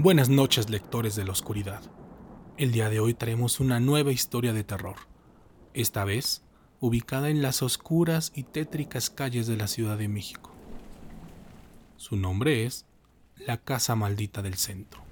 Buenas 0.00 0.28
noches 0.28 0.70
lectores 0.70 1.16
de 1.16 1.24
la 1.24 1.32
oscuridad. 1.32 1.82
El 2.56 2.70
día 2.70 2.88
de 2.88 3.00
hoy 3.00 3.14
traemos 3.14 3.58
una 3.58 3.80
nueva 3.80 4.12
historia 4.12 4.52
de 4.52 4.62
terror, 4.62 4.94
esta 5.74 6.04
vez 6.04 6.44
ubicada 6.78 7.30
en 7.30 7.42
las 7.42 7.62
oscuras 7.62 8.30
y 8.32 8.44
tétricas 8.44 9.10
calles 9.10 9.48
de 9.48 9.56
la 9.56 9.66
Ciudad 9.66 9.98
de 9.98 10.06
México. 10.06 10.54
Su 11.96 12.14
nombre 12.14 12.64
es 12.64 12.86
La 13.34 13.56
Casa 13.56 13.96
Maldita 13.96 14.40
del 14.40 14.54
Centro. 14.54 15.02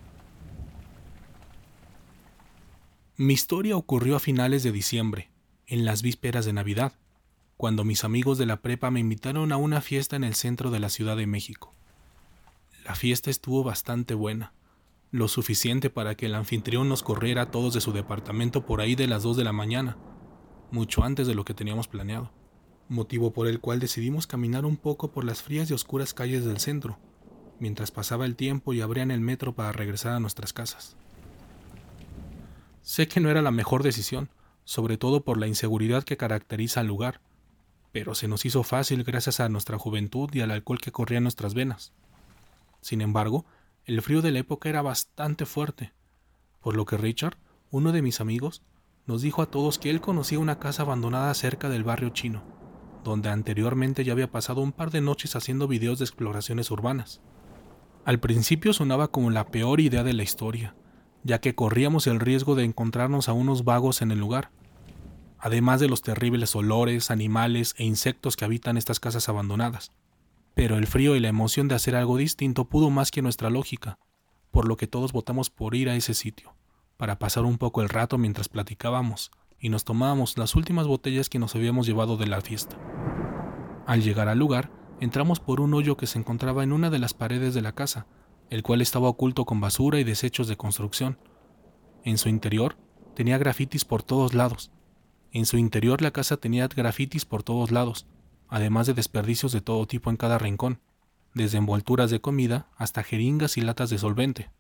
Mi 3.17 3.35
historia 3.35 3.77
ocurrió 3.77 4.15
a 4.15 4.21
finales 4.21 4.63
de 4.63 4.71
diciembre, 4.71 5.33
en 5.67 5.85
las 5.85 6.01
vísperas 6.03 6.45
de 6.45 6.53
Navidad, 6.53 6.93
cuando 7.57 7.83
mis 7.83 8.05
amigos 8.05 8.39
de 8.39 8.47
la 8.47 8.63
prepa 8.63 8.93
me 8.93 9.01
invitaron 9.01 9.51
a 9.51 9.57
una 9.57 9.81
fiesta 9.81 10.15
en 10.15 10.23
el 10.23 10.37
centro 10.37 10.71
de 10.71 10.79
la 10.79 10.91
Ciudad 10.91 11.17
de 11.17 11.27
México. 11.27 11.75
La 12.85 12.95
fiesta 12.95 13.31
estuvo 13.31 13.65
bastante 13.65 14.15
buena 14.15 14.53
lo 15.11 15.29
suficiente 15.29 15.91
para 15.91 16.15
que 16.15 16.27
el 16.27 16.35
anfitrión 16.35 16.89
nos 16.89 17.03
corriera 17.03 17.43
a 17.43 17.51
todos 17.51 17.75
de 17.75 17.81
su 17.81 17.93
departamento 17.93 18.67
por 18.67 18.81
ahí 18.81 18.95
de 18.95 19.07
las 19.07 19.23
2 19.23 19.37
de 19.37 19.45
la 19.45 19.53
mañana, 19.53 19.97
mucho 20.71 21.05
antes 21.05 21.27
de 21.27 21.35
lo 21.35 21.45
que 21.45 21.55
teníamos 21.55 21.89
planeado, 21.89 22.33
motivo 22.89 23.33
por 23.33 23.47
el 23.47 23.61
cual 23.61 23.81
decidimos 23.81 24.27
caminar 24.27 24.65
un 24.65 24.77
poco 24.77 25.13
por 25.13 25.25
las 25.25 25.43
frías 25.43 25.71
y 25.71 25.75
oscuras 25.75 26.15
calles 26.15 26.45
del 26.45 26.59
centro, 26.59 26.99
mientras 27.59 27.91
pasaba 27.91 28.27
el 28.27 28.37
tiempo 28.37 28.73
y 28.73 28.81
abrían 28.81 29.11
el 29.11 29.21
metro 29.21 29.55
para 29.55 29.73
regresar 29.73 30.13
a 30.13 30.21
nuestras 30.21 30.53
casas. 30.53 30.97
Sé 32.83 33.09
que 33.09 33.21
no 33.21 33.31
era 33.31 33.43
la 33.43 33.51
mejor 33.51 33.83
decisión, 33.83 34.31
sobre 34.65 34.99
todo 34.99 35.25
por 35.25 35.39
la 35.39 35.47
inseguridad 35.47 36.05
que 36.05 36.17
caracteriza 36.17 36.81
al 36.81 36.87
lugar, 36.87 37.21
pero 37.93 38.15
se 38.15 38.29
nos 38.29 38.45
hizo 38.45 38.63
fácil 38.63 39.05
gracias 39.05 39.41
a 39.41 39.49
nuestra 39.49 39.79
juventud 39.79 40.29
y 40.33 40.41
al 40.41 40.51
alcohol 40.51 40.81
que 40.81 40.93
corría 40.93 41.19
en 41.19 41.25
nuestras 41.25 41.55
venas. 41.55 41.93
Sin 42.81 43.01
embargo, 43.01 43.47
el 43.87 44.03
frío 44.03 44.21
de 44.21 44.33
la 44.33 44.41
época 44.41 44.69
era 44.69 44.83
bastante 44.83 45.47
fuerte, 45.47 45.93
por 46.61 46.75
lo 46.75 46.85
que 46.85 46.97
Richard, 46.97 47.37
uno 47.71 47.93
de 47.93 48.03
mis 48.03 48.21
amigos, 48.21 48.63
nos 49.07 49.23
dijo 49.23 49.43
a 49.43 49.47
todos 49.47 49.79
que 49.79 49.91
él 49.91 50.01
conocía 50.01 50.41
una 50.41 50.59
casa 50.59 50.83
abandonada 50.83 51.33
cerca 51.35 51.69
del 51.69 51.85
barrio 51.85 52.09
chino, 52.09 52.43
donde 53.05 53.29
anteriormente 53.29 54.03
ya 54.03 54.13
había 54.13 54.33
pasado 54.33 54.61
un 54.61 54.73
par 54.73 54.91
de 54.91 55.01
noches 55.01 55.37
haciendo 55.37 55.69
videos 55.69 56.01
de 56.01 56.05
exploraciones 56.05 56.73
urbanas. 56.73 57.21
Al 58.05 58.19
principio 58.19 58.73
sonaba 58.73 59.13
como 59.13 59.31
la 59.31 59.47
peor 59.47 59.81
idea 59.81 60.03
de 60.03 60.15
la 60.15 60.25
historia, 60.25 60.75
ya 61.23 61.41
que 61.41 61.55
corríamos 61.55 62.09
el 62.09 62.19
riesgo 62.19 62.57
de 62.57 62.65
encontrarnos 62.65 63.29
a 63.29 63.35
unos 63.35 63.63
vagos 63.63 64.03
en 64.03 64.11
el 64.11 64.19
lugar, 64.19 64.51
además 65.39 65.79
de 65.79 65.89
los 65.89 66.03
terribles 66.03 66.57
olores, 66.57 67.13
animales 67.13 67.77
e 67.79 67.85
insectos 67.85 68.35
que 68.35 68.45
habitan 68.45 68.77
estas 68.77 68.99
casas 68.99 69.29
abandonadas 69.29 69.93
pero 70.57 70.79
el 70.79 70.87
frío 70.87 71.15
y 71.17 71.21
la 71.21 71.29
emoción 71.29 71.69
de 71.69 71.75
hacer 71.75 71.95
algo 71.95 72.17
distinto 72.17 72.65
pudo 72.65 72.89
más 72.89 73.11
que 73.11 73.21
nuestra 73.21 73.51
lógica, 73.51 73.99
por 74.51 74.67
lo 74.67 74.79
que 74.79 74.87
todos 74.87 75.13
votamos 75.13 75.51
por 75.51 75.75
ir 75.75 75.91
a 75.91 75.97
ese 75.97 76.15
sitio, 76.15 76.57
para 76.97 77.19
pasar 77.19 77.45
un 77.45 77.59
poco 77.59 77.83
el 77.83 77.91
rato 77.91 78.17
mientras 78.17 78.49
platicábamos 78.49 79.33
y 79.61 79.69
nos 79.69 79.85
tomábamos 79.85 80.39
las 80.39 80.55
últimas 80.55 80.87
botellas 80.87 81.29
que 81.29 81.39
nos 81.39 81.55
habíamos 81.55 81.87
llevado 81.87 82.17
de 82.17 82.27
la 82.27 82.41
fiesta. 82.41 82.79
Al 83.87 84.01
llegar 84.01 84.31
al 84.31 84.39
lugar, 84.39 84.71
entramos 84.99 85.41
por 85.41 85.61
un 85.61 85.75
hoyo 85.75 85.99
que 85.99 86.07
se 86.07 86.19
encontraba 86.19 86.65
en 86.65 86.73
una 86.73 86.89
de 86.89 87.01
las 87.01 87.13
paredes 87.13 87.53
de 87.53 87.61
la 87.61 87.73
casa, 87.73 88.07
el 88.49 88.63
cual 88.63 88.81
estaba 88.81 89.11
oculto 89.11 89.45
con 89.45 89.61
basura 89.61 90.01
y 90.01 90.05
desechos 90.05 90.49
de 90.49 90.57
construcción. 90.57 91.19
En 92.03 92.17
su 92.17 92.31
interior 92.31 92.79
tenía 93.15 93.37
grafitis 93.37 93.85
por 93.85 94.03
todos 94.03 94.33
lados. 94.33 94.71
En 95.33 95.45
su 95.45 95.59
interior 95.59 96.01
la 96.01 96.13
casa 96.13 96.39
tenía 96.39 96.67
grafitis 96.67 97.27
por 97.27 97.43
todos 97.43 97.73
lados, 97.73 98.07
además 98.49 98.87
de 98.87 98.95
desperdicios 98.95 99.53
de 99.53 99.61
todo 99.61 99.87
tipo 99.87 100.11
en 100.11 100.17
cada 100.17 100.39
rincón, 100.39 100.81
desde 101.35 101.59
envolturas 101.59 102.11
de 102.11 102.21
comida 102.21 102.69
hasta 102.77 103.03
jeringas 103.03 103.57
y 103.57 103.61
latas 103.61 103.91
de 103.91 103.99
solvente. 103.99 104.51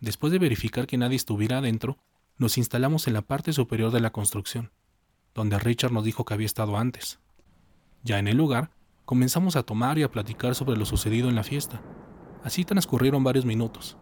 Después 0.00 0.32
de 0.32 0.38
verificar 0.38 0.86
que 0.86 0.98
nadie 0.98 1.16
estuviera 1.16 1.58
adentro, 1.58 1.98
nos 2.36 2.58
instalamos 2.58 3.06
en 3.06 3.14
la 3.14 3.22
parte 3.22 3.52
superior 3.52 3.90
de 3.90 4.00
la 4.00 4.10
construcción, 4.10 4.70
donde 5.34 5.58
Richard 5.58 5.92
nos 5.92 6.04
dijo 6.04 6.24
que 6.24 6.34
había 6.34 6.46
estado 6.46 6.76
antes. 6.76 7.18
Ya 8.02 8.18
en 8.18 8.28
el 8.28 8.36
lugar, 8.36 8.70
comenzamos 9.06 9.56
a 9.56 9.62
tomar 9.62 9.98
y 9.98 10.02
a 10.02 10.10
platicar 10.10 10.54
sobre 10.54 10.76
lo 10.76 10.84
sucedido 10.84 11.28
en 11.28 11.34
la 11.34 11.44
fiesta. 11.44 11.80
Así 12.44 12.64
transcurrieron 12.64 13.24
varios 13.24 13.46
minutos, 13.46 13.96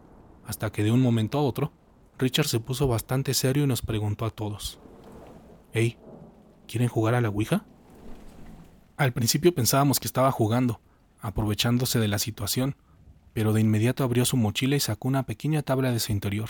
hasta 0.44 0.71
que 0.72 0.82
de 0.82 0.91
un 0.91 1.00
momento 1.00 1.38
a 1.38 1.43
otro, 1.43 1.72
Richard 2.19 2.49
se 2.49 2.61
puso 2.61 2.87
bastante 2.87 3.34
serio 3.34 3.65
y 3.65 3.66
nos 3.66 3.82
preguntó 3.82 4.25
a 4.25 4.31
todos. 4.31 4.81
Hey, 5.72 5.99
¿quieren 6.66 6.88
jugar 6.88 7.15
a 7.15 7.21
la 7.21 7.28
Ouija? 7.28 7.65
Al 8.97 9.12
principio 9.12 9.53
pensábamos 9.53 9.99
que 9.99 10.06
estaba 10.06 10.31
jugando, 10.31 10.81
aprovechándose 11.21 11.99
de 11.99 12.06
la 12.06 12.21
situación, 12.21 12.77
pero 13.32 13.53
de 13.53 13.60
inmediato 13.60 14.05
abrió 14.05 14.25
su 14.25 14.37
mochila 14.37 14.77
y 14.77 14.81
sacó 14.81 15.09
una 15.09 15.25
pequeña 15.25 15.62
tabla 15.62 15.91
de 15.91 15.99
su 15.99 16.12
interior. 16.12 16.49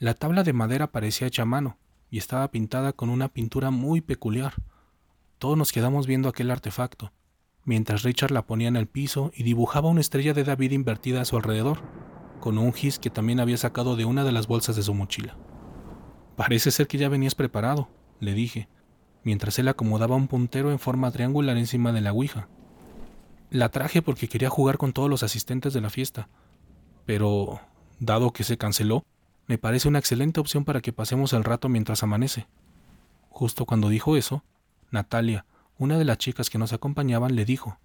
La 0.00 0.14
tabla 0.14 0.42
de 0.42 0.52
madera 0.52 0.90
parecía 0.90 1.28
hecha 1.28 1.42
a 1.42 1.46
mano 1.46 1.78
y 2.10 2.18
estaba 2.18 2.50
pintada 2.50 2.92
con 2.92 3.10
una 3.10 3.28
pintura 3.28 3.70
muy 3.70 4.00
peculiar. 4.00 4.54
Todos 5.38 5.56
nos 5.56 5.70
quedamos 5.70 6.08
viendo 6.08 6.28
aquel 6.28 6.50
artefacto, 6.50 7.12
mientras 7.64 8.02
Richard 8.02 8.32
la 8.32 8.46
ponía 8.46 8.66
en 8.66 8.76
el 8.76 8.88
piso 8.88 9.30
y 9.36 9.44
dibujaba 9.44 9.88
una 9.88 10.00
estrella 10.00 10.34
de 10.34 10.42
David 10.42 10.72
invertida 10.72 11.20
a 11.20 11.24
su 11.24 11.36
alrededor, 11.36 11.80
con 12.40 12.58
un 12.58 12.72
gis 12.72 12.98
que 12.98 13.10
también 13.10 13.38
había 13.38 13.56
sacado 13.56 13.94
de 13.94 14.04
una 14.04 14.24
de 14.24 14.32
las 14.32 14.48
bolsas 14.48 14.74
de 14.74 14.82
su 14.82 14.94
mochila. 14.94 15.36
Parece 16.34 16.72
ser 16.72 16.88
que 16.88 16.98
ya 16.98 17.08
venías 17.08 17.36
preparado, 17.36 17.88
le 18.18 18.34
dije, 18.34 18.68
mientras 19.24 19.58
él 19.58 19.68
acomodaba 19.68 20.16
un 20.16 20.28
puntero 20.28 20.70
en 20.70 20.78
forma 20.78 21.10
triangular 21.10 21.56
encima 21.56 21.92
de 21.92 22.00
la 22.00 22.12
Ouija. 22.12 22.48
La 23.50 23.70
traje 23.70 24.02
porque 24.02 24.28
quería 24.28 24.50
jugar 24.50 24.78
con 24.78 24.92
todos 24.92 25.08
los 25.08 25.22
asistentes 25.22 25.72
de 25.72 25.80
la 25.80 25.90
fiesta, 25.90 26.28
pero, 27.06 27.60
dado 27.98 28.32
que 28.32 28.44
se 28.44 28.58
canceló, 28.58 29.04
me 29.46 29.56
parece 29.56 29.88
una 29.88 29.98
excelente 29.98 30.40
opción 30.40 30.64
para 30.64 30.82
que 30.82 30.92
pasemos 30.92 31.32
el 31.32 31.44
rato 31.44 31.70
mientras 31.70 32.02
amanece. 32.02 32.46
Justo 33.30 33.64
cuando 33.64 33.88
dijo 33.88 34.16
eso, 34.16 34.44
Natalia, 34.90 35.46
una 35.78 35.96
de 35.96 36.04
las 36.04 36.18
chicas 36.18 36.50
que 36.50 36.58
nos 36.58 36.72
acompañaban, 36.72 37.34
le 37.34 37.44
dijo, 37.44 37.78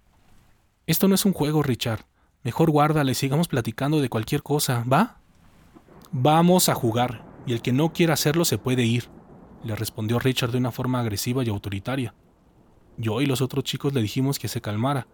Esto 0.86 1.08
no 1.08 1.14
es 1.14 1.24
un 1.24 1.32
juego, 1.32 1.62
Richard. 1.62 2.04
Mejor 2.42 2.70
guárdale 2.70 3.12
y 3.12 3.14
sigamos 3.14 3.48
platicando 3.48 4.02
de 4.02 4.10
cualquier 4.10 4.42
cosa, 4.42 4.84
¿va? 4.84 5.20
Vamos 6.12 6.68
a 6.68 6.74
jugar, 6.74 7.24
y 7.46 7.54
el 7.54 7.62
que 7.62 7.72
no 7.72 7.92
quiera 7.94 8.14
hacerlo 8.14 8.44
se 8.44 8.58
puede 8.58 8.84
ir, 8.84 9.08
le 9.64 9.74
respondió 9.74 10.18
Richard 10.18 10.52
de 10.52 10.58
una 10.58 10.70
forma 10.70 11.00
agresiva 11.00 11.42
y 11.42 11.48
autoritaria. 11.48 12.14
Yo 12.96 13.20
y 13.20 13.26
los 13.26 13.40
otros 13.40 13.64
chicos 13.64 13.92
le 13.92 14.02
dijimos 14.02 14.38
que 14.38 14.48
se 14.48 14.60
calmara, 14.60 15.06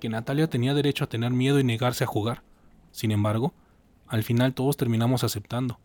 que 0.00 0.08
Natalia 0.08 0.50
tenía 0.50 0.74
derecho 0.74 1.04
a 1.04 1.08
tener 1.08 1.30
miedo 1.30 1.58
y 1.58 1.64
negarse 1.64 2.04
a 2.04 2.08
jugar. 2.08 2.42
Sin 2.90 3.12
embargo, 3.12 3.54
al 4.06 4.22
final 4.22 4.52
todos 4.54 4.76
terminamos 4.76 5.24
aceptando, 5.24 5.78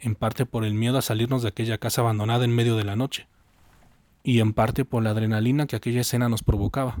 en 0.00 0.14
parte 0.14 0.46
por 0.46 0.64
el 0.64 0.74
miedo 0.74 0.98
a 0.98 1.02
salirnos 1.02 1.42
de 1.42 1.48
aquella 1.48 1.78
casa 1.78 2.00
abandonada 2.00 2.44
en 2.44 2.54
medio 2.54 2.76
de 2.76 2.84
la 2.84 2.96
noche, 2.96 3.28
y 4.22 4.40
en 4.40 4.52
parte 4.52 4.84
por 4.84 5.02
la 5.02 5.10
adrenalina 5.10 5.66
que 5.66 5.76
aquella 5.76 6.00
escena 6.00 6.28
nos 6.28 6.42
provocaba, 6.42 6.98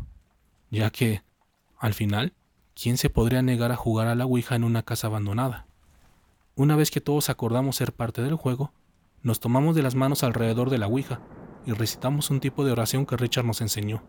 ya 0.70 0.90
que, 0.90 1.22
al 1.78 1.94
final, 1.94 2.34
¿quién 2.80 2.96
se 2.96 3.10
podría 3.10 3.42
negar 3.42 3.72
a 3.72 3.76
jugar 3.76 4.06
a 4.06 4.14
la 4.14 4.26
Ouija 4.26 4.54
en 4.54 4.64
una 4.64 4.82
casa 4.82 5.08
abandonada? 5.08 5.66
Una 6.54 6.76
vez 6.76 6.90
que 6.90 7.00
todos 7.00 7.28
acordamos 7.28 7.76
ser 7.76 7.92
parte 7.92 8.22
del 8.22 8.36
juego, 8.36 8.72
nos 9.26 9.40
tomamos 9.40 9.74
de 9.74 9.82
las 9.82 9.96
manos 9.96 10.22
alrededor 10.22 10.70
de 10.70 10.78
la 10.78 10.86
Ouija 10.86 11.20
y 11.66 11.72
recitamos 11.72 12.30
un 12.30 12.38
tipo 12.38 12.64
de 12.64 12.70
oración 12.70 13.06
que 13.06 13.16
Richard 13.16 13.44
nos 13.44 13.60
enseñó. 13.60 14.04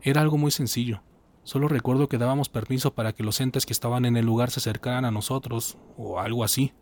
Era 0.00 0.20
algo 0.20 0.38
muy 0.38 0.52
sencillo. 0.52 1.02
Solo 1.42 1.66
recuerdo 1.66 2.08
que 2.08 2.18
dábamos 2.18 2.50
permiso 2.50 2.94
para 2.94 3.12
que 3.12 3.24
los 3.24 3.40
entes 3.40 3.66
que 3.66 3.72
estaban 3.72 4.04
en 4.04 4.16
el 4.16 4.24
lugar 4.24 4.52
se 4.52 4.60
acercaran 4.60 5.04
a 5.04 5.10
nosotros, 5.10 5.76
o 5.96 6.20
algo 6.20 6.44
así. 6.44 6.72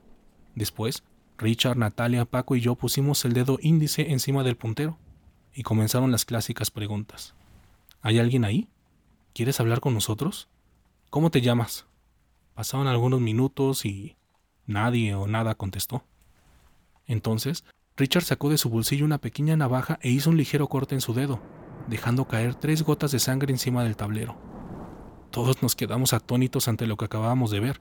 Después, 0.55 1.03
Richard, 1.39 1.79
Natalia, 1.79 2.27
Paco 2.27 2.57
y 2.57 2.61
yo 2.61 2.75
pusimos 2.75 3.25
el 3.25 3.33
dedo 3.33 3.57
índice 3.63 4.13
encima 4.13 4.43
del 4.43 4.59
puntero 4.59 4.99
y 5.55 5.63
comenzaron 5.63 6.13
las 6.13 6.27
clásicas 6.27 6.71
preguntas. 6.71 7.35
¿Hay 8.03 8.19
alguien 8.19 8.45
ahí? 8.45 8.69
¿Quieres 9.33 9.61
hablar 9.61 9.81
con 9.81 9.95
nosotros? 9.95 10.51
¿Cómo 11.09 11.31
te 11.31 11.41
llamas? 11.41 11.87
Pasaron 12.53 12.87
algunos 12.87 13.23
minutos 13.23 13.87
y 13.87 14.19
nadie 14.67 15.15
o 15.15 15.27
nada 15.27 15.55
contestó. 15.55 16.05
Entonces, 17.07 17.65
Richard 17.97 18.25
sacó 18.25 18.51
de 18.51 18.59
su 18.59 18.71
bolsillo 18.71 19.05
una 19.05 19.19
pequeña 19.19 19.57
navaja 19.57 19.99
e 20.03 20.11
hizo 20.11 20.31
un 20.31 20.37
ligero 20.37 20.69
corte 20.69 20.95
en 20.95 21.01
su 21.01 21.15
dedo, 21.15 21.41
dejando 21.89 22.27
caer 22.27 22.55
tres 22.55 22.83
gotas 22.83 23.13
de 23.13 23.19
sangre 23.19 23.53
encima 23.53 23.85
del 23.85 23.97
tablero. 23.97 24.37
Todos 25.31 25.63
nos 25.63 25.77
quedamos 25.77 26.13
atónitos 26.13 26.69
ante 26.69 26.87
lo 26.87 26.97
que 26.97 27.05
acabábamos 27.05 27.51
de 27.51 27.61
ver, 27.61 27.81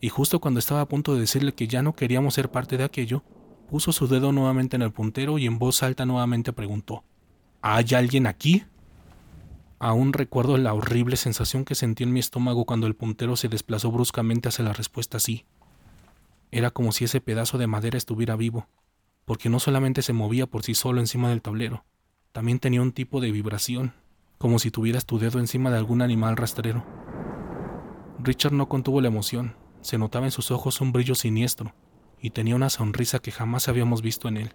y 0.00 0.10
justo 0.10 0.40
cuando 0.40 0.60
estaba 0.60 0.80
a 0.80 0.88
punto 0.88 1.14
de 1.14 1.20
decirle 1.20 1.54
que 1.54 1.68
ya 1.68 1.82
no 1.82 1.94
queríamos 1.94 2.34
ser 2.34 2.50
parte 2.50 2.76
de 2.76 2.84
aquello, 2.84 3.24
puso 3.68 3.92
su 3.92 4.06
dedo 4.06 4.32
nuevamente 4.32 4.76
en 4.76 4.82
el 4.82 4.92
puntero 4.92 5.38
y 5.38 5.46
en 5.46 5.58
voz 5.58 5.82
alta 5.82 6.06
nuevamente 6.06 6.52
preguntó, 6.52 7.04
¿Hay 7.60 7.86
alguien 7.94 8.26
aquí? 8.26 8.64
Aún 9.80 10.12
recuerdo 10.12 10.56
la 10.58 10.74
horrible 10.74 11.16
sensación 11.16 11.64
que 11.64 11.74
sentí 11.74 12.04
en 12.04 12.12
mi 12.12 12.20
estómago 12.20 12.64
cuando 12.64 12.86
el 12.86 12.94
puntero 12.94 13.36
se 13.36 13.48
desplazó 13.48 13.90
bruscamente 13.90 14.48
hacia 14.48 14.64
la 14.64 14.72
respuesta 14.72 15.18
sí. 15.18 15.44
Era 16.50 16.70
como 16.70 16.92
si 16.92 17.04
ese 17.04 17.20
pedazo 17.20 17.58
de 17.58 17.66
madera 17.66 17.98
estuviera 17.98 18.36
vivo, 18.36 18.68
porque 19.24 19.48
no 19.48 19.60
solamente 19.60 20.02
se 20.02 20.12
movía 20.12 20.46
por 20.46 20.62
sí 20.62 20.74
solo 20.74 21.00
encima 21.00 21.28
del 21.30 21.42
tablero, 21.42 21.84
también 22.32 22.58
tenía 22.58 22.82
un 22.82 22.92
tipo 22.92 23.20
de 23.20 23.32
vibración, 23.32 23.94
como 24.38 24.58
si 24.58 24.70
tuvieras 24.70 25.06
tu 25.06 25.18
dedo 25.18 25.38
encima 25.38 25.70
de 25.70 25.78
algún 25.78 26.02
animal 26.02 26.36
rastrero. 26.36 26.84
Richard 28.18 28.52
no 28.52 28.68
contuvo 28.68 29.00
la 29.00 29.08
emoción 29.08 29.54
se 29.80 29.98
notaba 29.98 30.26
en 30.26 30.32
sus 30.32 30.50
ojos 30.50 30.80
un 30.80 30.92
brillo 30.92 31.14
siniestro 31.14 31.74
y 32.20 32.30
tenía 32.30 32.56
una 32.56 32.70
sonrisa 32.70 33.20
que 33.20 33.30
jamás 33.30 33.68
habíamos 33.68 34.02
visto 34.02 34.28
en 34.28 34.36
él. 34.36 34.54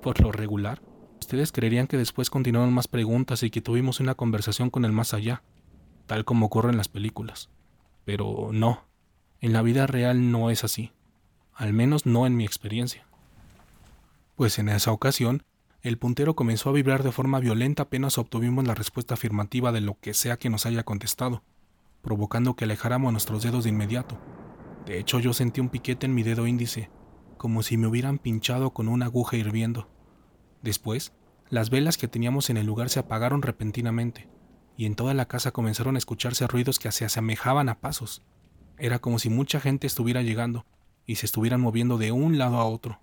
Por 0.00 0.20
lo 0.20 0.32
regular, 0.32 0.82
ustedes 1.20 1.52
creerían 1.52 1.86
que 1.86 1.96
después 1.96 2.28
continuaron 2.28 2.72
más 2.72 2.88
preguntas 2.88 3.42
y 3.42 3.50
que 3.50 3.60
tuvimos 3.60 4.00
una 4.00 4.14
conversación 4.14 4.70
con 4.70 4.84
el 4.84 4.92
más 4.92 5.14
allá, 5.14 5.42
tal 6.06 6.24
como 6.24 6.46
ocurre 6.46 6.70
en 6.70 6.76
las 6.76 6.88
películas. 6.88 7.50
Pero 8.04 8.50
no, 8.52 8.84
en 9.40 9.52
la 9.52 9.62
vida 9.62 9.86
real 9.86 10.32
no 10.32 10.50
es 10.50 10.64
así, 10.64 10.92
al 11.54 11.72
menos 11.72 12.06
no 12.06 12.26
en 12.26 12.36
mi 12.36 12.44
experiencia. 12.44 13.06
Pues 14.36 14.58
en 14.58 14.68
esa 14.68 14.92
ocasión, 14.92 15.44
el 15.82 15.98
puntero 15.98 16.34
comenzó 16.34 16.70
a 16.70 16.72
vibrar 16.72 17.02
de 17.02 17.12
forma 17.12 17.40
violenta 17.40 17.84
apenas 17.84 18.18
obtuvimos 18.18 18.66
la 18.66 18.74
respuesta 18.74 19.14
afirmativa 19.14 19.72
de 19.72 19.80
lo 19.80 19.98
que 20.00 20.14
sea 20.14 20.38
que 20.38 20.48
nos 20.48 20.64
haya 20.64 20.84
contestado, 20.84 21.42
provocando 22.02 22.54
que 22.54 22.64
alejáramos 22.64 23.12
nuestros 23.12 23.42
dedos 23.42 23.64
de 23.64 23.70
inmediato. 23.70 24.18
De 24.86 24.98
hecho, 24.98 25.20
yo 25.20 25.32
sentí 25.32 25.60
un 25.60 25.68
piquete 25.68 26.06
en 26.06 26.14
mi 26.14 26.22
dedo 26.22 26.46
índice, 26.46 26.90
como 27.36 27.62
si 27.62 27.76
me 27.76 27.86
hubieran 27.86 28.18
pinchado 28.18 28.72
con 28.72 28.88
una 28.88 29.06
aguja 29.06 29.36
hirviendo. 29.36 29.88
Después, 30.62 31.12
las 31.50 31.70
velas 31.70 31.98
que 31.98 32.08
teníamos 32.08 32.48
en 32.48 32.56
el 32.56 32.66
lugar 32.66 32.88
se 32.88 33.00
apagaron 33.00 33.42
repentinamente, 33.42 34.28
y 34.76 34.86
en 34.86 34.94
toda 34.94 35.14
la 35.14 35.26
casa 35.26 35.50
comenzaron 35.50 35.96
a 35.96 35.98
escucharse 35.98 36.46
ruidos 36.46 36.78
que 36.78 36.90
se 36.92 37.04
asemejaban 37.04 37.68
a 37.68 37.80
pasos. 37.80 38.22
Era 38.78 39.00
como 39.00 39.18
si 39.18 39.28
mucha 39.28 39.60
gente 39.60 39.86
estuviera 39.86 40.22
llegando 40.22 40.64
y 41.06 41.16
se 41.16 41.26
estuvieran 41.26 41.60
moviendo 41.60 41.98
de 41.98 42.12
un 42.12 42.38
lado 42.38 42.58
a 42.58 42.64
otro, 42.64 43.00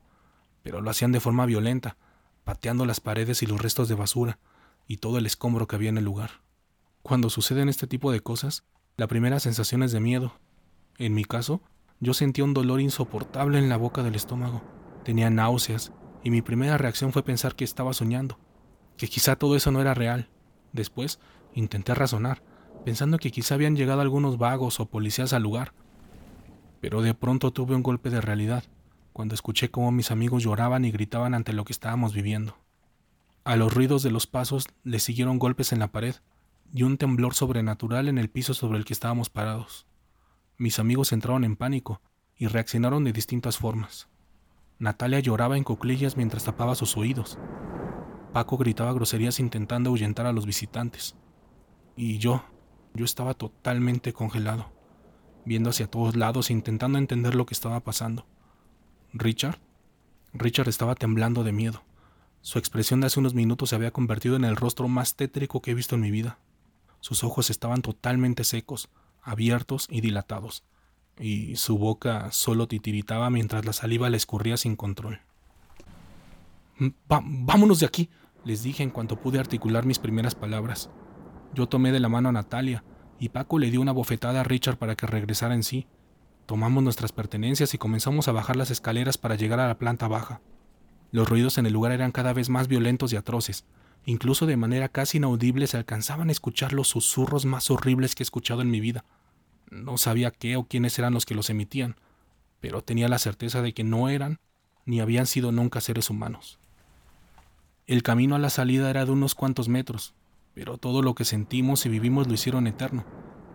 pero 0.64 0.82
lo 0.82 0.90
hacían 0.90 1.12
de 1.12 1.20
forma 1.20 1.46
violenta, 1.46 1.98
pateando 2.44 2.86
las 2.86 3.00
paredes 3.00 3.44
y 3.44 3.46
los 3.46 3.62
restos 3.62 3.88
de 3.90 3.96
basura 3.96 4.40
y 4.88 4.98
todo 4.98 5.18
el 5.18 5.26
escombro 5.26 5.68
que 5.68 5.76
había 5.76 5.90
en 5.90 5.98
el 5.98 6.06
lugar. 6.06 6.42
Cuando 7.04 7.30
suceden 7.30 7.70
este 7.70 7.88
tipo 7.88 8.12
de 8.12 8.22
cosas, 8.22 8.64
la 8.98 9.08
primera 9.08 9.40
sensación 9.40 9.84
es 9.84 9.92
de 9.92 10.00
miedo. 10.00 10.34
En 10.98 11.14
mi 11.14 11.24
caso, 11.24 11.62
yo 12.00 12.14
sentía 12.14 12.44
un 12.44 12.54
dolor 12.54 12.82
insoportable 12.82 13.60
en 13.60 13.70
la 13.70 13.78
boca 13.78 14.04
del 14.04 14.16
estómago. 14.16 14.62
Tenía 15.04 15.30
náuseas 15.30 15.92
y 16.24 16.30
mi 16.30 16.42
primera 16.42 16.78
reacción 16.78 17.14
fue 17.14 17.24
pensar 17.24 17.56
que 17.56 17.64
estaba 17.64 17.94
soñando, 17.94 18.38
que 18.98 19.08
quizá 19.08 19.36
todo 19.36 19.56
eso 19.56 19.72
no 19.72 19.82
era 19.82 19.94
real. 19.94 20.30
Después 20.74 21.20
intenté 21.54 21.94
razonar, 21.94 22.44
pensando 22.86 23.18
que 23.18 23.32
quizá 23.32 23.56
habían 23.56 23.76
llegado 23.76 24.02
algunos 24.02 24.38
vagos 24.38 24.80
o 24.80 24.86
policías 24.86 25.34
al 25.34 25.44
lugar. 25.44 25.74
Pero 26.82 27.02
de 27.02 27.14
pronto 27.14 27.52
tuve 27.52 27.76
un 27.76 27.84
golpe 27.84 28.10
de 28.10 28.22
realidad, 28.22 28.64
cuando 29.14 29.36
escuché 29.36 29.70
cómo 29.70 29.92
mis 29.92 30.12
amigos 30.12 30.44
lloraban 30.44 30.86
y 30.86 30.92
gritaban 30.92 31.34
ante 31.34 31.54
lo 31.54 31.66
que 31.66 31.74
estábamos 31.74 32.14
viviendo. 32.14 32.58
A 33.44 33.56
los 33.56 33.74
ruidos 33.74 34.04
de 34.04 34.12
los 34.12 34.28
pasos 34.28 34.68
le 34.84 35.00
siguieron 35.00 35.40
golpes 35.40 35.72
en 35.72 35.80
la 35.80 35.92
pared, 35.92 36.16
y 36.74 36.84
un 36.84 36.98
temblor 36.98 37.34
sobrenatural 37.34 38.08
en 38.08 38.18
el 38.18 38.30
piso 38.30 38.54
sobre 38.54 38.78
el 38.78 38.86
que 38.86 38.94
estábamos 38.94 39.30
parados. 39.30 39.88
Mis 40.58 40.80
amigos 40.80 41.12
entraron 41.12 41.44
en 41.44 41.56
pánico 41.56 42.02
y 42.38 42.48
reaccionaron 42.48 43.04
de 43.04 43.14
distintas 43.14 43.58
formas. 43.58 44.08
Natalia 44.78 45.20
lloraba 45.20 45.58
en 45.58 45.64
cuclillas 45.64 46.16
mientras 46.16 46.44
tapaba 46.46 46.76
sus 46.76 46.96
oídos. 46.96 47.38
Paco 48.34 48.58
gritaba 48.58 48.94
groserías 48.94 49.40
intentando 49.40 49.90
ahuyentar 49.90 50.26
a 50.26 50.34
los 50.34 50.46
visitantes. 50.46 51.16
Y 51.96 52.18
yo, 52.18 52.44
yo 52.94 53.04
estaba 53.04 53.34
totalmente 53.34 54.14
congelado, 54.14 54.72
viendo 55.46 55.70
hacia 55.70 55.88
todos 55.88 56.16
lados 56.16 56.50
e 56.50 56.54
intentando 56.54 56.98
entender 56.98 57.36
lo 57.36 57.46
que 57.46 57.54
estaba 57.54 57.80
pasando. 57.80 58.26
Richard, 59.14 59.60
Richard 60.34 60.70
estaba 60.70 60.96
temblando 60.96 61.44
de 61.44 61.52
miedo. 61.52 61.84
Su 62.42 62.60
expresión 62.60 63.02
de 63.02 63.08
hace 63.08 63.20
unos 63.20 63.34
minutos 63.34 63.70
se 63.70 63.76
había 63.76 63.92
convertido 63.92 64.36
en 64.36 64.46
el 64.46 64.56
rostro 64.56 64.88
más 64.88 65.16
tétrico 65.16 65.62
que 65.62 65.72
he 65.72 65.76
visto 65.76 65.96
en 65.96 66.02
mi 66.02 66.12
vida. 66.12 66.38
Sus 67.02 67.24
ojos 67.24 67.50
estaban 67.50 67.82
totalmente 67.82 68.44
secos, 68.44 68.90
abiertos 69.22 69.88
y 69.90 70.02
dilatados, 70.02 70.64
y 71.20 71.56
su 71.56 71.78
boca 71.78 72.32
solo 72.32 72.68
titiritaba 72.68 73.30
mientras 73.30 73.66
la 73.66 73.74
saliva 73.74 74.10
le 74.10 74.18
escurría 74.18 74.58
sin 74.58 74.76
control. 74.76 75.20
vámonos 77.08 77.80
de 77.80 77.86
aquí, 77.86 78.10
les 78.46 78.64
dije 78.64 78.84
en 78.84 78.90
cuanto 78.90 79.20
pude 79.20 79.40
articular 79.40 79.86
mis 79.86 80.00
primeras 80.00 80.36
palabras. 80.36 80.90
Yo 81.54 81.68
tomé 81.68 81.92
de 81.92 82.00
la 82.00 82.10
mano 82.10 82.30
a 82.30 82.32
Natalia, 82.32 82.84
y 83.20 83.30
Paco 83.30 83.60
le 83.60 83.72
dio 83.72 83.82
una 83.82 83.92
bofetada 83.92 84.42
a 84.42 84.44
Richard 84.44 84.78
para 84.78 84.96
que 84.96 85.08
regresara 85.08 85.54
en 85.54 85.64
sí. 85.64 85.88
Tomamos 86.46 86.84
nuestras 86.84 87.12
pertenencias 87.12 87.74
y 87.74 87.78
comenzamos 87.78 88.28
a 88.28 88.32
bajar 88.32 88.56
las 88.56 88.72
escaleras 88.72 89.18
para 89.18 89.36
llegar 89.36 89.60
a 89.60 89.68
la 89.68 89.78
planta 89.78 90.08
baja. 90.08 90.42
Los 91.12 91.28
ruidos 91.30 91.58
en 91.58 91.66
el 91.66 91.74
lugar 91.74 91.92
eran 91.92 92.12
cada 92.12 92.34
vez 92.34 92.50
más 92.50 92.68
violentos 92.68 93.14
y 93.14 93.16
atroces, 93.16 93.66
Incluso 94.06 94.46
de 94.46 94.58
manera 94.58 94.90
casi 94.90 95.18
inaudible 95.18 95.68
se 95.68 95.78
alcanzaban 95.78 96.30
a 96.30 96.32
escuchar 96.32 96.74
los 96.74 96.88
susurros 96.88 97.46
más 97.46 97.70
horribles 97.70 98.16
que 98.16 98.24
he 98.24 98.26
escuchado 98.26 98.62
en 98.62 98.72
mi 98.72 98.80
vida. 98.80 99.06
No 99.70 99.98
sabía 99.98 100.32
qué 100.32 100.56
o 100.56 100.64
quiénes 100.64 100.98
eran 100.98 101.14
los 101.14 101.26
que 101.26 101.36
los 101.36 101.50
emitían, 101.50 101.96
pero 102.60 102.82
tenía 102.82 103.08
la 103.08 103.20
certeza 103.20 103.62
de 103.62 103.74
que 103.74 103.84
no 103.84 104.10
eran 104.10 104.40
ni 104.86 105.00
habían 105.00 105.28
sido 105.28 105.52
nunca 105.52 105.82
seres 105.82 106.10
humanos. 106.10 106.60
El 107.86 108.04
camino 108.04 108.36
a 108.36 108.40
la 108.40 108.50
salida 108.50 108.90
era 108.90 109.06
de 109.06 109.12
unos 109.12 109.36
cuantos 109.36 109.68
metros, 109.68 110.16
pero 110.60 110.78
todo 110.78 111.02
lo 111.02 111.16
que 111.16 111.24
sentimos 111.24 111.86
y 111.86 111.90
vivimos 111.90 112.28
lo 112.28 112.34
hicieron 112.34 112.68
eterno. 112.68 113.06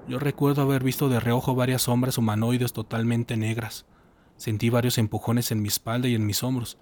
Yo 0.09 0.19
recuerdo 0.19 0.63
haber 0.63 0.83
visto 0.83 1.11
de 1.11 1.21
reojo 1.21 1.55
varias 1.55 1.83
sombras 1.83 2.17
humanoides 2.17 2.73
totalmente 2.73 3.37
negras. 3.37 3.85
Sentí 4.39 4.71
varios 4.71 4.97
empujones 4.97 5.53
en 5.53 5.61
mi 5.61 5.69
espalda 5.69 6.09
y 6.09 6.15
en 6.15 6.25
mis 6.25 6.43
hombros, 6.43 6.79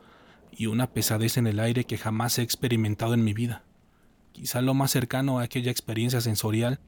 y 0.52 0.66
una 0.66 0.86
pesadez 0.86 1.38
en 1.38 1.48
el 1.48 1.58
aire 1.58 1.86
que 1.86 1.98
jamás 1.98 2.38
he 2.38 2.42
experimentado 2.42 3.14
en 3.14 3.24
mi 3.24 3.32
vida. 3.32 3.64
Quizá 4.30 4.62
lo 4.62 4.74
más 4.74 4.92
cercano 4.92 5.40
a 5.40 5.42
aquella 5.42 5.72
experiencia 5.72 6.20
sensorial 6.20 6.78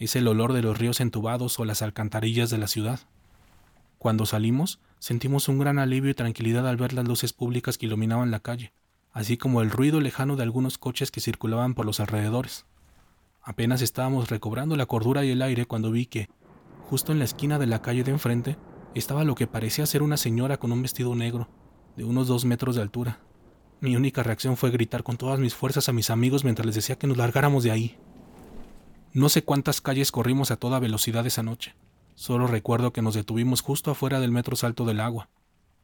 es 0.00 0.16
el 0.16 0.26
olor 0.26 0.52
de 0.52 0.62
los 0.62 0.76
ríos 0.76 0.98
entubados 1.00 1.60
o 1.60 1.64
las 1.64 1.82
alcantarillas 1.82 2.50
de 2.50 2.58
la 2.58 2.66
ciudad. 2.66 2.98
Cuando 3.98 4.26
salimos, 4.26 4.80
sentimos 4.98 5.46
un 5.46 5.60
gran 5.60 5.78
alivio 5.78 6.10
y 6.10 6.14
tranquilidad 6.14 6.66
al 6.66 6.76
ver 6.76 6.92
las 6.92 7.06
luces 7.06 7.34
públicas 7.34 7.78
que 7.78 7.86
iluminaban 7.86 8.32
la 8.32 8.40
calle, 8.40 8.72
así 9.12 9.36
como 9.36 9.62
el 9.62 9.70
ruido 9.70 10.00
lejano 10.00 10.34
de 10.34 10.42
algunos 10.42 10.76
coches 10.76 11.12
que 11.12 11.20
circulaban 11.20 11.74
por 11.74 11.86
los 11.86 12.00
alrededores. 12.00 12.66
Apenas 13.42 13.80
estábamos 13.80 14.28
recobrando 14.28 14.76
la 14.76 14.86
cordura 14.86 15.24
y 15.24 15.30
el 15.30 15.42
aire 15.42 15.66
cuando 15.66 15.90
vi 15.90 16.06
que, 16.06 16.28
justo 16.88 17.12
en 17.12 17.18
la 17.18 17.24
esquina 17.24 17.58
de 17.58 17.66
la 17.66 17.80
calle 17.80 18.04
de 18.04 18.10
enfrente, 18.10 18.56
estaba 18.94 19.24
lo 19.24 19.34
que 19.34 19.46
parecía 19.46 19.86
ser 19.86 20.02
una 20.02 20.16
señora 20.16 20.58
con 20.58 20.72
un 20.72 20.82
vestido 20.82 21.14
negro, 21.14 21.48
de 21.96 22.04
unos 22.04 22.28
dos 22.28 22.44
metros 22.44 22.76
de 22.76 22.82
altura. 22.82 23.20
Mi 23.80 23.96
única 23.96 24.22
reacción 24.22 24.56
fue 24.56 24.70
gritar 24.70 25.02
con 25.02 25.16
todas 25.16 25.40
mis 25.40 25.54
fuerzas 25.54 25.88
a 25.88 25.92
mis 25.92 26.10
amigos 26.10 26.44
mientras 26.44 26.66
les 26.66 26.74
decía 26.74 26.98
que 26.98 27.06
nos 27.06 27.16
largáramos 27.16 27.64
de 27.64 27.70
ahí. 27.70 27.96
No 29.12 29.28
sé 29.28 29.42
cuántas 29.42 29.80
calles 29.80 30.12
corrimos 30.12 30.50
a 30.50 30.56
toda 30.56 30.78
velocidad 30.78 31.26
esa 31.26 31.42
noche. 31.42 31.74
Solo 32.14 32.46
recuerdo 32.46 32.92
que 32.92 33.00
nos 33.00 33.14
detuvimos 33.14 33.62
justo 33.62 33.90
afuera 33.90 34.20
del 34.20 34.30
metro 34.30 34.54
Salto 34.54 34.84
del 34.84 35.00
Agua, 35.00 35.30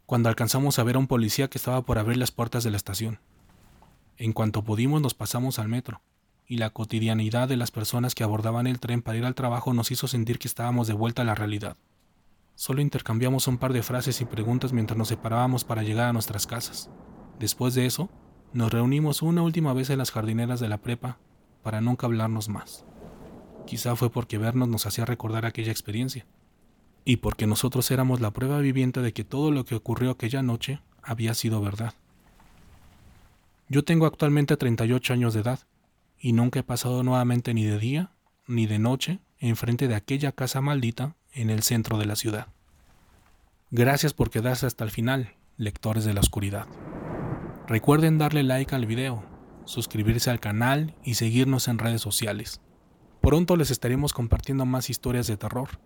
cuando 0.04 0.28
alcanzamos 0.28 0.78
a 0.78 0.84
ver 0.84 0.96
a 0.96 0.98
un 0.98 1.06
policía 1.06 1.48
que 1.48 1.56
estaba 1.56 1.82
por 1.82 1.98
abrir 1.98 2.18
las 2.18 2.30
puertas 2.30 2.62
de 2.62 2.70
la 2.70 2.76
estación. 2.76 3.20
En 4.18 4.34
cuanto 4.34 4.62
pudimos 4.62 5.00
nos 5.00 5.14
pasamos 5.14 5.58
al 5.58 5.68
metro, 5.68 6.02
y 6.48 6.58
la 6.58 6.70
cotidianidad 6.70 7.48
de 7.48 7.56
las 7.56 7.70
personas 7.70 8.14
que 8.14 8.24
abordaban 8.24 8.66
el 8.66 8.80
tren 8.80 9.02
para 9.02 9.18
ir 9.18 9.24
al 9.24 9.34
trabajo 9.34 9.72
nos 9.72 9.90
hizo 9.90 10.08
sentir 10.08 10.38
que 10.38 10.48
estábamos 10.48 10.86
de 10.86 10.94
vuelta 10.94 11.22
a 11.22 11.24
la 11.24 11.34
realidad. 11.34 11.76
Solo 12.54 12.80
intercambiamos 12.80 13.48
un 13.48 13.58
par 13.58 13.72
de 13.72 13.82
frases 13.82 14.20
y 14.20 14.24
preguntas 14.24 14.72
mientras 14.72 14.96
nos 14.96 15.08
separábamos 15.08 15.64
para 15.64 15.82
llegar 15.82 16.08
a 16.08 16.12
nuestras 16.12 16.46
casas. 16.46 16.88
Después 17.38 17.74
de 17.74 17.86
eso, 17.86 18.08
nos 18.52 18.72
reunimos 18.72 19.22
una 19.22 19.42
última 19.42 19.74
vez 19.74 19.90
en 19.90 19.98
las 19.98 20.10
jardineras 20.10 20.60
de 20.60 20.68
la 20.68 20.78
prepa 20.78 21.18
para 21.62 21.80
nunca 21.80 22.06
hablarnos 22.06 22.48
más. 22.48 22.84
Quizá 23.66 23.96
fue 23.96 24.10
porque 24.10 24.38
vernos 24.38 24.68
nos 24.68 24.86
hacía 24.86 25.04
recordar 25.04 25.44
aquella 25.44 25.72
experiencia, 25.72 26.24
y 27.04 27.16
porque 27.18 27.46
nosotros 27.46 27.90
éramos 27.90 28.20
la 28.20 28.30
prueba 28.30 28.58
viviente 28.58 29.00
de 29.00 29.12
que 29.12 29.24
todo 29.24 29.50
lo 29.50 29.64
que 29.64 29.74
ocurrió 29.74 30.10
aquella 30.10 30.42
noche 30.42 30.80
había 31.02 31.34
sido 31.34 31.60
verdad. 31.60 31.94
Yo 33.68 33.84
tengo 33.84 34.06
actualmente 34.06 34.56
38 34.56 35.12
años 35.12 35.34
de 35.34 35.40
edad, 35.40 35.60
y 36.18 36.32
nunca 36.32 36.60
he 36.60 36.62
pasado 36.62 37.02
nuevamente 37.02 37.54
ni 37.54 37.64
de 37.64 37.78
día 37.78 38.10
ni 38.46 38.66
de 38.66 38.78
noche 38.78 39.20
enfrente 39.38 39.88
de 39.88 39.94
aquella 39.94 40.32
casa 40.32 40.60
maldita 40.60 41.14
en 41.32 41.50
el 41.50 41.62
centro 41.62 41.98
de 41.98 42.06
la 42.06 42.16
ciudad. 42.16 42.48
Gracias 43.70 44.14
por 44.14 44.30
quedarse 44.30 44.66
hasta 44.66 44.84
el 44.84 44.90
final, 44.90 45.34
lectores 45.56 46.04
de 46.04 46.14
la 46.14 46.20
oscuridad. 46.20 46.66
Recuerden 47.66 48.16
darle 48.16 48.42
like 48.44 48.74
al 48.74 48.86
video, 48.86 49.24
suscribirse 49.64 50.30
al 50.30 50.40
canal 50.40 50.94
y 51.02 51.14
seguirnos 51.14 51.68
en 51.68 51.78
redes 51.78 52.00
sociales. 52.00 52.60
Pronto 53.20 53.56
les 53.56 53.72
estaremos 53.72 54.12
compartiendo 54.12 54.64
más 54.66 54.88
historias 54.88 55.26
de 55.26 55.36
terror. 55.36 55.80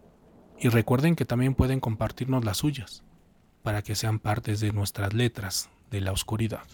Y 0.58 0.68
recuerden 0.68 1.16
que 1.16 1.24
también 1.24 1.54
pueden 1.54 1.80
compartirnos 1.80 2.44
las 2.44 2.58
suyas, 2.58 3.02
para 3.62 3.80
que 3.80 3.94
sean 3.94 4.18
partes 4.18 4.60
de 4.60 4.72
nuestras 4.72 5.14
letras 5.14 5.70
de 5.90 6.02
la 6.02 6.12
oscuridad. 6.12 6.64